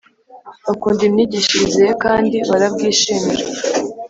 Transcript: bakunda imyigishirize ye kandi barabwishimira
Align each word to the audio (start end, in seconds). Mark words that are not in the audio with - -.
bakunda 0.65 1.01
imyigishirize 1.09 1.79
ye 1.87 1.93
kandi 2.03 2.37
barabwishimira 2.49 3.45